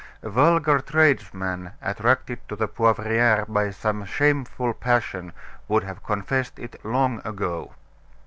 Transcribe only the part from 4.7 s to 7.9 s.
passion would have confessed it long ago."